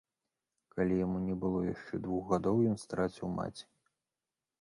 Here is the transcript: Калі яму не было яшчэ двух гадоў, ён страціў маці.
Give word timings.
Калі 0.77 0.95
яму 1.05 1.19
не 1.25 1.35
было 1.43 1.59
яшчэ 1.73 1.99
двух 2.05 2.23
гадоў, 2.31 2.57
ён 2.71 2.81
страціў 2.85 3.27
маці. 3.37 3.65